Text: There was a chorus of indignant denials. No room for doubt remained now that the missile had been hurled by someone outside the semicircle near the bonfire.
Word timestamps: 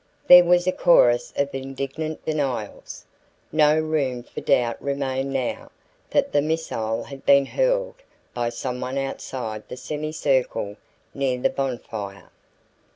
There 0.25 0.43
was 0.43 0.65
a 0.65 0.71
chorus 0.71 1.31
of 1.37 1.53
indignant 1.53 2.25
denials. 2.25 3.05
No 3.51 3.77
room 3.79 4.23
for 4.23 4.41
doubt 4.41 4.81
remained 4.81 5.31
now 5.31 5.69
that 6.09 6.31
the 6.31 6.41
missile 6.41 7.03
had 7.03 7.23
been 7.23 7.45
hurled 7.45 7.97
by 8.33 8.49
someone 8.49 8.97
outside 8.97 9.67
the 9.67 9.77
semicircle 9.77 10.77
near 11.13 11.39
the 11.39 11.51
bonfire. 11.51 12.31